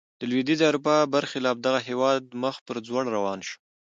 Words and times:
د 0.19 0.21
لوېدیځې 0.29 0.63
اروپا 0.67 0.95
برخلاف 1.13 1.55
دغه 1.61 1.79
هېواد 1.89 2.23
مخ 2.41 2.55
پر 2.65 2.75
ځوړ 2.87 3.03
روان 3.15 3.39
شو. 3.47 3.55